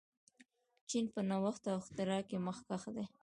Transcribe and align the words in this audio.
چین 0.89 1.05
په 1.13 1.21
نوښت 1.29 1.63
او 1.71 1.75
اختراع 1.81 2.21
کې 2.29 2.37
مخکښ 2.47 2.83
دی. 2.95 3.05